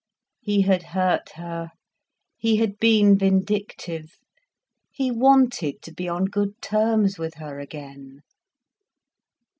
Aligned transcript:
He 0.39 0.61
had 0.63 0.81
hurt 0.97 1.29
her, 1.35 1.69
he 2.35 2.55
had 2.55 2.79
been 2.79 3.15
vindictive. 3.15 4.15
He 4.91 5.11
wanted 5.11 5.83
to 5.83 5.93
be 5.93 6.09
on 6.09 6.25
good 6.25 6.59
terms 6.59 7.19
with 7.19 7.35
her 7.35 7.59
again. 7.59 8.21